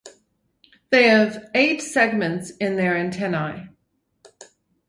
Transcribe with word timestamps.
They 0.89 1.09
have 1.09 1.51
eight 1.53 1.79
segments 1.79 2.49
in 2.49 2.75
their 2.75 2.97
antennae. 2.97 3.69